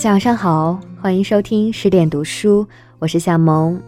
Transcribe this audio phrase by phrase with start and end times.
[0.00, 2.66] 家晚上好，欢迎收听十点读书，
[2.98, 3.78] 我是夏萌。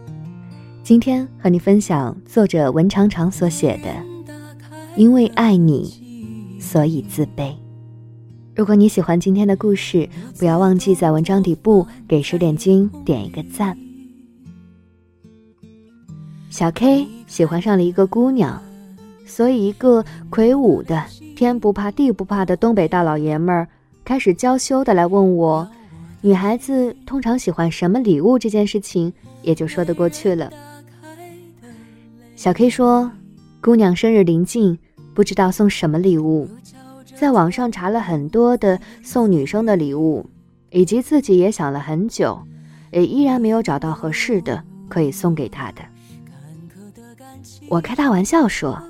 [0.83, 3.89] 今天和你分享作者文长长所写的
[4.95, 7.49] 《因为爱你，所以自卑》。
[8.55, 10.07] 如果你喜欢今天的故事，
[10.37, 13.75] 不要忘记在文章底部给十点君点一个赞。
[16.51, 18.61] 小 K 喜欢上了一个姑娘，
[19.25, 21.03] 所以一个魁梧的、
[21.35, 23.67] 天不怕地不怕的东北大老爷们儿
[24.05, 25.67] 开始娇羞的来问我，
[26.25, 30.49] 女孩子通常喜欢什么礼物这件事情，也就说得过去了。
[32.37, 33.11] 小 K 说，
[33.59, 34.79] 姑娘生日临近，
[35.13, 36.47] 不知道送什么礼物。
[37.13, 40.25] 在网上查了很多的送女生的礼物，
[40.69, 42.41] 以及自己也想了很久，
[42.93, 45.81] 也依然没有找到合适的可以送给她的。
[47.67, 48.81] 我开大玩笑说：“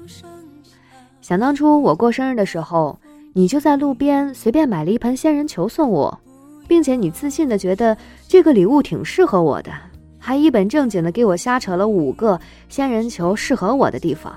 [1.20, 3.00] 想当初我过生日的时候，
[3.34, 6.20] 你就在路边随便买了一盆仙人球送我，
[6.74, 7.96] 并且你自信的觉得
[8.28, 9.72] 这个礼物挺适合我的，
[10.18, 14.36] 还一本正经的给我瞎扯了五个仙人球适合我的地方。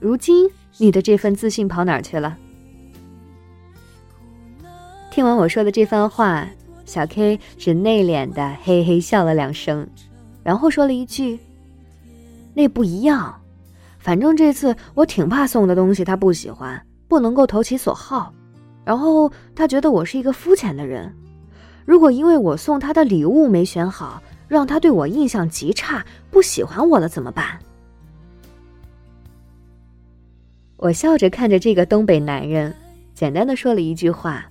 [0.00, 2.38] 如今你的这份自信跑哪去了？”
[5.12, 6.48] 听完我说的这番话，
[6.86, 9.86] 小 K 只内敛的嘿嘿笑了两声，
[10.42, 11.38] 然后说了一句
[12.56, 13.38] ：“那不一样，
[13.98, 18.32] 反正这次我挺怕送的东西他不喜欢，不能够投其所好。
[18.86, 21.14] 然后他觉得我是一个肤浅的人，
[21.84, 27.58] 如果因为我送他的礼物没选好，让他对我印象极差，不喜欢我了怎么办？”
[30.78, 32.74] 我笑着看着这个东北男人，
[33.14, 34.44] 简单的说了一句话。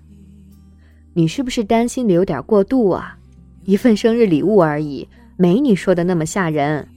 [1.14, 3.18] 你是不是担心的有点过度啊？
[3.66, 6.88] 一份生日礼物而已，没你说的那么吓人。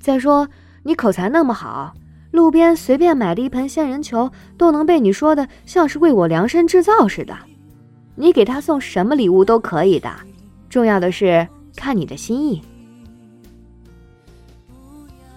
[0.00, 0.48] 再说
[0.82, 1.92] 你口才那么好，
[2.30, 7.36] 路边随便买的一盆仙人球都能被你说的像是为我量身制造似的。
[8.14, 10.10] 你给他送什么礼物都可以的，
[10.68, 12.62] 重要的是看你的心意。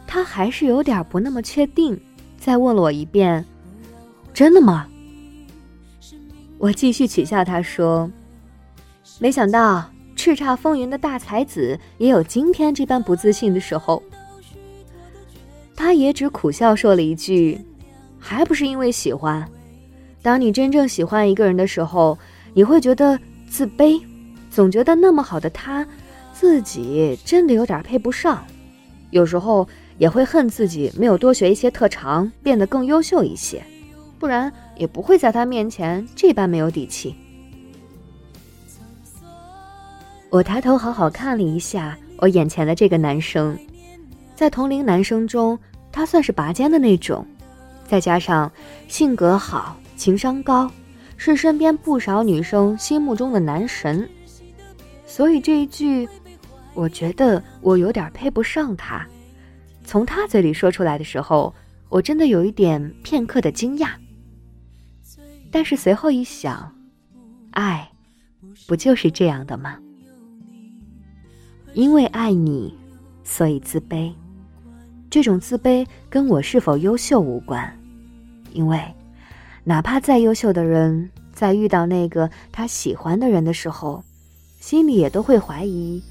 [0.07, 1.99] 他还是有点不那么确定，
[2.37, 3.45] 再问了我一遍
[4.33, 4.87] ：“真的吗？”
[6.57, 8.09] 我继续取笑他说
[9.19, 9.83] ：“没想到
[10.15, 14.01] 叱咤风云的大才子也有今天这般不自信的时候。”
[15.75, 17.59] 他也只苦笑说了一句
[18.17, 19.45] ：“还不是因为喜欢。
[20.21, 22.17] 当你真正喜欢一个人的时候，
[22.55, 24.01] 你会觉得自卑，
[24.49, 25.85] 总觉得那么好的他，
[26.33, 28.43] 自己真的有点配不上。
[29.11, 29.67] 有时候
[29.97, 33.61] 也会恨自己没有多学一些特长，变得更优秀一些。”
[34.17, 37.13] 不然也不会在他面前这般没有底气。
[40.29, 43.59] 我抬头好好看了一下我眼前的这个男生，
[44.33, 45.59] 在同龄男生中，
[45.91, 47.27] 他算是拔尖的那种，
[47.85, 48.49] 再加上
[48.87, 50.71] 性格好、情商高，
[51.17, 54.09] 是身边不少女生心目中的男神。
[55.05, 56.07] 所以这一句，
[56.73, 59.07] 我觉得我有点配不上他，
[59.83, 61.53] 从他嘴里说出来的时候，
[61.89, 63.91] 我真的有一点片刻的惊讶。
[65.51, 66.75] 但是随后一想，
[67.51, 67.89] 爱，
[68.67, 69.79] 不就是这样的吗？
[71.73, 72.77] 因为爱你，
[73.23, 74.11] 所以自卑。
[75.09, 77.79] 这种自卑跟我是否优秀无关，
[78.51, 78.81] 因为，
[79.67, 84.03] 哪怕再优秀的人，在遇到那个他喜欢的人的时候，
[84.59, 86.01] 心里也都会怀疑，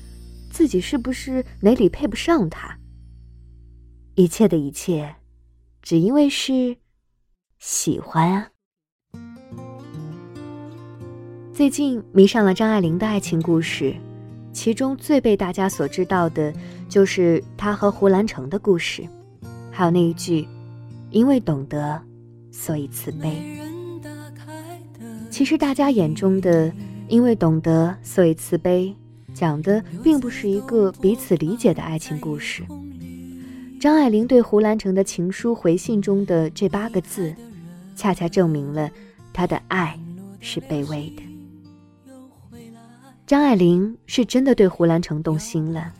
[0.50, 2.76] 自己是不是哪里配不上他。
[4.16, 5.15] 一切的一切，
[5.82, 6.76] 只因为是
[7.60, 8.48] 喜欢啊。
[11.53, 13.94] 最近迷上了张爱玲的爱情故事，
[14.53, 16.53] 其中最被大家所知道的，
[16.88, 19.06] 就是她和胡兰成的故事，
[19.71, 20.44] 还有那一句
[21.10, 22.03] “因为懂得，
[22.54, 23.59] 所以慈悲”。
[25.28, 26.72] 其实大家眼中的
[27.10, 28.94] “因为懂得，所以慈悲”，
[29.34, 32.62] 讲的并不是一个彼此理解的爱情故事。
[33.81, 37.34] 张爱玲对胡兰成的情书回信中的这八个字，
[37.97, 38.89] 恰恰证明了
[39.33, 39.98] 她的爱
[40.39, 41.22] 是卑微的。
[43.27, 45.92] 张爱玲是真的对胡兰成动心了，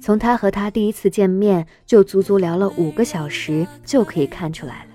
[0.00, 4.93] 从他和他第一次见面就足足聊了五个小时，就可以看出来了。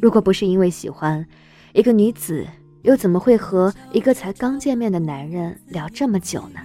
[0.00, 1.26] 如果不是因为喜欢，
[1.74, 2.46] 一个女子
[2.82, 6.60] 又怎么会和一个才刚见面的男人聊这么久呢？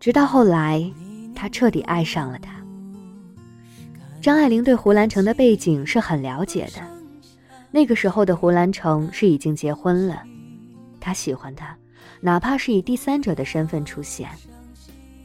[0.00, 0.92] 直到后来，
[1.34, 2.54] 他彻底爱上了他。
[4.20, 6.82] 张爱玲对胡兰成的背景是很了解的，
[7.70, 10.22] 那个时候的胡兰成是已经结婚了。
[11.00, 11.76] 他喜欢他，
[12.20, 14.28] 哪怕是以第三者的身份出现。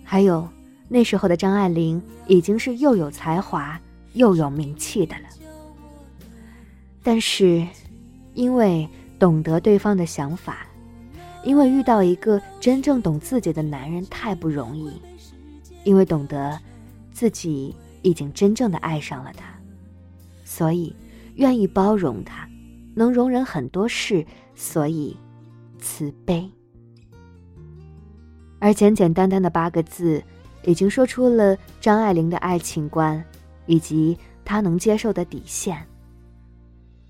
[0.04, 0.48] 还有
[0.88, 3.80] 那时候的张爱玲已经是又有才华
[4.14, 5.30] 又有名气的了。
[7.04, 7.66] 但是，
[8.34, 8.88] 因为
[9.18, 10.68] 懂得对方的想法，
[11.44, 15.02] 因为遇到一个真正懂自己的男人太不容易，
[15.84, 16.60] 因为懂得
[17.12, 19.46] 自己已经真正的爱上了他，
[20.46, 20.96] 所以
[21.36, 22.48] 愿意包容他，
[22.94, 25.18] 能容忍很多事，所以
[25.80, 26.50] 慈悲。
[28.60, 30.24] 而简简单单的八个字，
[30.66, 33.24] 已经说出了张爱玲的爱情观，
[33.66, 35.86] 以及他能接受的底线。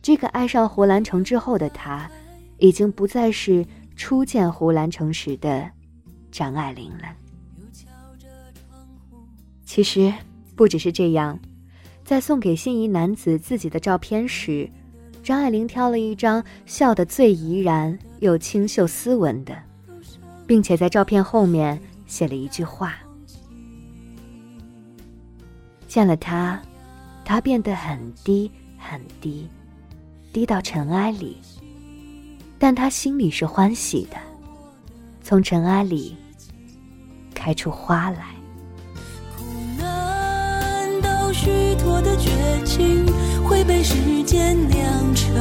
[0.01, 2.09] 这个爱上胡兰成之后的他，
[2.57, 3.65] 已经不再是
[3.95, 5.69] 初见胡兰成时的
[6.31, 7.06] 张爱玲了。
[9.65, 10.13] 其实
[10.56, 11.39] 不只是这样，
[12.03, 14.69] 在送给心仪男子自己的照片时，
[15.24, 19.56] 张爱玲挑了一张笑得最怡然又清秀斯文的。
[20.48, 22.95] 并且在照片后面写了一句话
[25.91, 26.57] ：“见了他，
[27.25, 29.45] 他变得很低很低，
[30.31, 31.35] 低到尘埃里。
[32.57, 34.15] 但他心里是欢喜的，
[35.21, 36.15] 从尘埃里
[37.33, 38.27] 开出花来。”
[41.33, 42.29] 虚脱的绝
[42.63, 43.05] 情
[43.43, 45.33] 会被时间酿成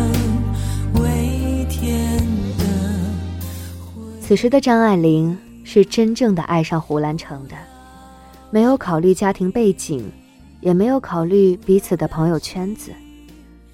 [0.95, 2.19] 微甜。
[4.21, 7.55] 此时的张爱玲是真正的爱上胡兰成的，
[8.51, 10.11] 没有考虑家庭背景，
[10.61, 12.93] 也没有考虑彼此的朋友圈子，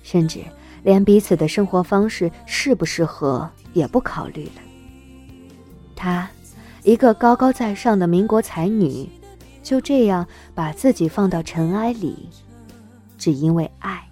[0.02, 0.40] 甚至
[0.82, 4.62] 连彼此的生活方式适不适合也不考虑了。
[5.94, 6.28] 她，
[6.82, 9.08] 一个高高在上的民国才女，
[9.62, 12.28] 就这样把自己放到尘埃里，
[13.18, 14.02] 只因为爱。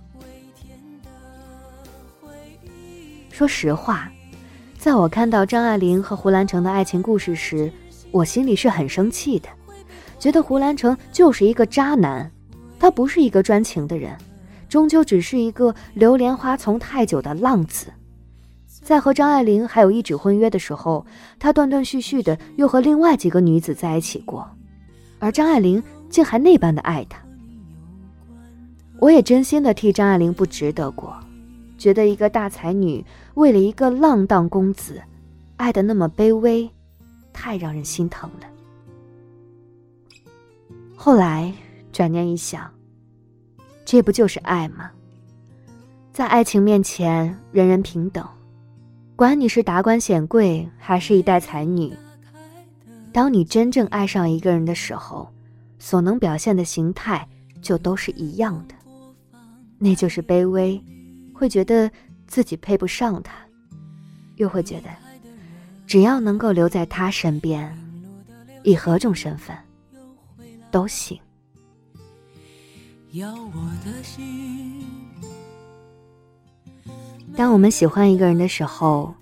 [3.31, 4.11] 说实话。
[4.77, 7.73] 在我看到张爱玲和胡兰成的爱情故事时，
[8.11, 9.49] 我心里是很生气的，
[10.19, 12.31] 觉得胡兰成就是一个渣男，
[12.79, 14.17] 他不是一个专情的人，
[14.69, 17.87] 终究只是一个流连花丛太久的浪子。
[18.67, 21.07] 在和张爱玲还有一纸婚约的时候，
[21.39, 24.47] 他断断续续的又和另外几个女子在一起过，
[25.19, 27.19] 而张爱玲竟还那般的爱他。
[28.99, 31.17] 我也真心的替张爱玲不值得过。
[31.77, 33.05] 觉得一个大才女
[33.35, 35.03] 为了一个浪荡公子，
[35.57, 36.71] 爱的那么卑微，
[37.33, 38.47] 太让人心疼了。
[40.95, 41.53] 后来
[41.95, 42.69] 转念一想，
[43.85, 44.91] 这不就是爱吗？
[46.13, 48.27] 在爱情面前，人人平等，
[49.15, 51.95] 管你是达官显贵还是一代才女。
[53.13, 55.33] 当你真正爱上一个人的时候，
[55.79, 57.25] 所能表现的形态
[57.63, 58.75] 就都是一样的，
[59.79, 60.83] 那就是卑微。
[61.33, 61.89] 会觉得
[62.27, 63.35] 自己配不上他，
[64.35, 64.89] 又会觉得
[65.87, 67.73] 只要能够留在他身边，
[68.65, 69.57] 以何种身份
[70.73, 71.17] 都行。
[73.15, 74.83] 要我的心
[77.37, 79.15] 当我们喜欢一个人的时候，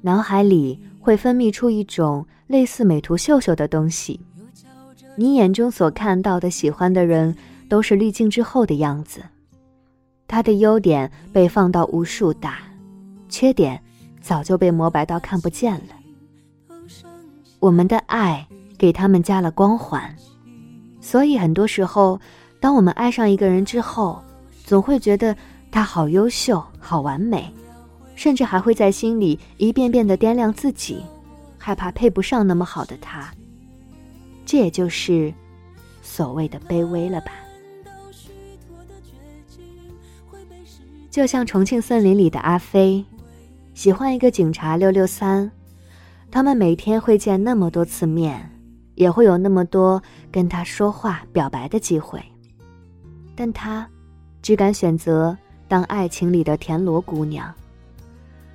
[0.00, 4.20] 脑海里会分泌出一种类似美图秀秀的东西，
[5.16, 7.36] 你眼中所看到的喜欢的人，
[7.68, 9.20] 都是滤镜之后的样子。
[10.28, 12.58] 他的优点被放到无数大，
[13.28, 13.82] 缺点
[14.20, 16.78] 早就被磨白到看不见了。
[17.58, 18.46] 我们的爱
[18.78, 20.14] 给他们加了光环，
[21.00, 22.20] 所以很多时候，
[22.62, 24.22] 当我们爱上一个人之后，
[24.64, 25.36] 总会觉得
[25.72, 27.52] 他好优秀、好完美，
[28.14, 31.02] 甚至还会在心里一遍遍的掂量自己，
[31.58, 33.28] 害怕配不上那么好的他。
[34.46, 35.34] 这也就是
[36.02, 37.32] 所谓的卑微了吧。
[41.10, 43.04] 就像重庆森林里的阿飞，
[43.74, 45.50] 喜欢一个警察六六三，
[46.30, 48.52] 他们每天会见那么多次面，
[48.94, 52.22] 也会有那么多跟他说话表白的机会，
[53.34, 53.88] 但他
[54.40, 55.36] 只敢选择
[55.68, 57.52] 当爱情里的田螺姑娘，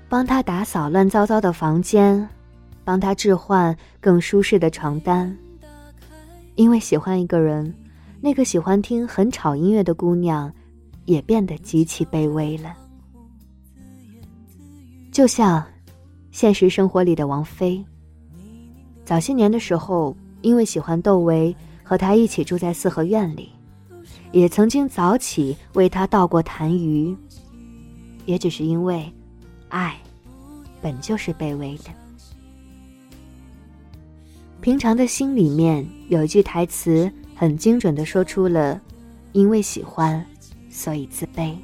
[0.10, 2.28] 帮他打扫乱糟糟的房间，
[2.84, 5.36] 帮他置换更舒适的床单。
[6.56, 7.74] 因为喜欢一个人，
[8.22, 10.52] 那个喜欢听很吵音乐的姑娘。
[11.06, 12.76] 也变得极其卑微了，
[15.10, 15.66] 就像
[16.32, 17.82] 现实生活里的王菲。
[19.06, 23.54] 早些年的时候，因为喜欢窦唯，和他一起住在四合院里，
[24.32, 27.16] 也曾经早起为他倒过痰盂，
[28.26, 29.12] 也只是因为，
[29.70, 29.98] 爱，
[30.82, 31.86] 本就是卑微的。
[34.60, 38.80] 平常的心里面有一句台词，很精准的说出了，
[39.32, 40.26] 因为喜欢。
[40.70, 41.56] 所以自卑，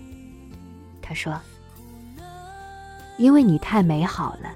[0.99, 1.39] 他说
[3.19, 4.49] ：“因为你太美好了，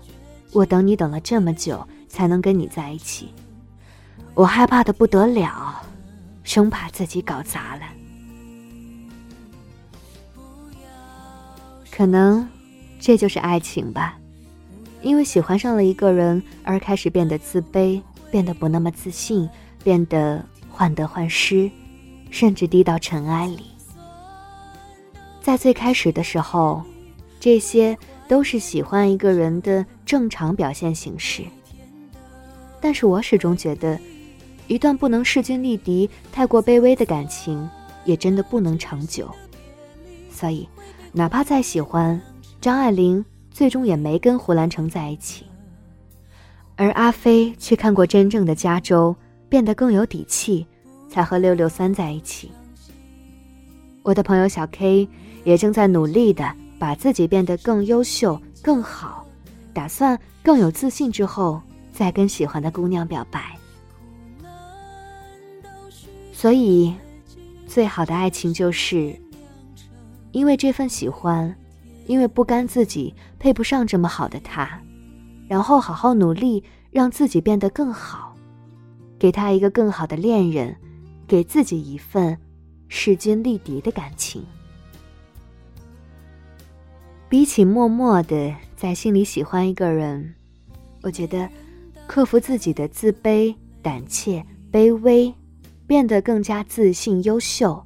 [0.52, 3.32] 我等你等了这么久才能跟你在一起，
[4.34, 5.84] 我害怕的不得了，
[6.44, 7.84] 生怕自己搞砸了。
[11.92, 12.48] 可能
[13.00, 14.18] 这就是爱情吧，
[15.02, 18.02] 因为喜欢上了一个人而开始变得自卑，
[18.32, 19.50] 变得不那么自信，
[19.84, 21.70] 变得患得患失，
[22.30, 23.66] 甚至低到尘埃里。
[25.42, 26.84] 在最开始的时候，
[27.40, 31.44] 这些都是喜欢一个人的正常表现形式。
[32.80, 33.98] 但是我始终觉得，
[34.68, 37.68] 一段不能势均力敌、太过卑微的感情，
[38.06, 39.30] 也真的不能长久。
[40.30, 40.68] 所以，
[41.18, 42.22] 哪怕再喜欢
[42.62, 45.46] 张爱玲，最终也没跟胡兰成在一起。
[46.76, 49.16] 而阿飞却看过真正的加州，
[49.50, 50.66] 变得更有底气，
[51.10, 52.52] 才和六六三在一起。
[54.04, 55.10] 我的朋友小 K。
[55.44, 59.26] 也正在努力的把自己变得更优秀、更好，
[59.74, 63.58] 打算更有自信之后再跟喜欢的姑娘表白。
[66.34, 66.94] 所以，
[67.66, 69.18] 最好的爱情就是，
[70.38, 71.58] 因为这份喜欢，
[72.06, 74.80] 因为不甘自己配不上这么好的他，
[75.48, 78.36] 然后好好努力让自己变得更好，
[79.18, 80.76] 给他一个更好的恋人，
[81.28, 82.38] 给自己一份
[82.88, 84.46] 势均力敌的感情。
[87.28, 90.36] 比起默默的在心里喜欢一个人，
[91.02, 91.50] 我觉得
[92.06, 95.34] 克服自己的自卑、胆怯、卑微，
[95.88, 97.84] 变得更加自信、优秀，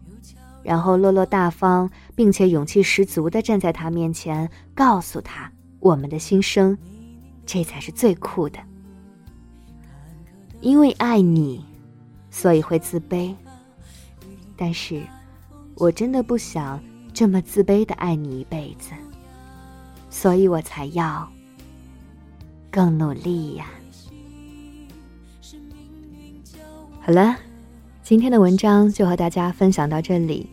[0.64, 6.78] 然后落落大方，并且勇气十足的站在他面前，告诉他我们的心声，
[7.46, 8.60] 这才是最酷的。
[10.60, 11.66] 因为爱你，
[12.30, 13.34] 所以会自卑，
[14.56, 15.02] 但是
[15.76, 16.80] 我真的不想
[17.14, 18.92] 这么自卑的爱你一辈子。
[20.10, 21.28] 所以我才要
[22.70, 23.66] 更努力呀。
[27.00, 27.36] 好了，
[28.04, 30.48] 今天的文章就和大家分享到这里。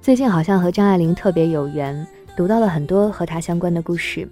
[0.00, 2.06] 最近好像和张爱玲特别有缘，
[2.36, 4.28] 读到了很多和她相关的故事，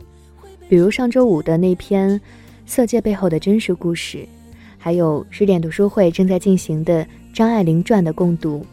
[0.68, 2.10] 比如上周五的那篇
[2.66, 4.18] 《色戒背后的真实故事》，
[4.78, 8.64] 还有十点读书会正在进行的张爱玲传的共读。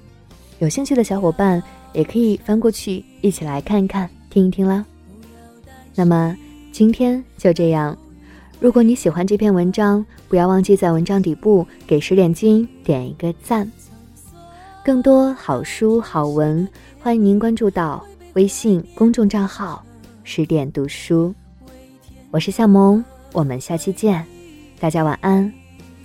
[0.59, 1.63] 有兴趣的小伙伴
[1.93, 4.85] 也可以翻过去一起来看一看、听一听啦。
[5.95, 6.37] 那么
[6.71, 7.97] 今天就这样。
[8.61, 13.67] 如果你喜欢这篇文章，不要忘记在文章底部给十点君点一个赞。
[14.85, 16.67] 更多好书好文，
[16.99, 19.83] 欢迎您关注到微信公众账号
[20.23, 21.33] “十点读书”。
[22.29, 23.03] 我是夏萌，
[23.33, 24.23] 我们下期见，
[24.79, 25.51] 大家晚安，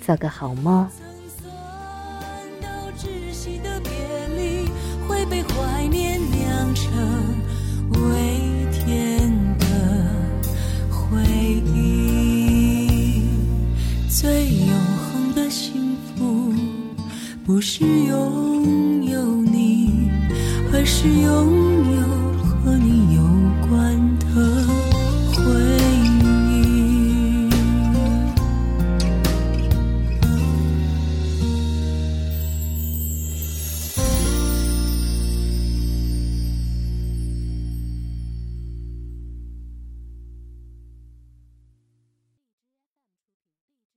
[0.01, 0.89] 做个好梦。
[17.47, 20.11] 不是拥有你，
[20.73, 22.16] 而是拥有。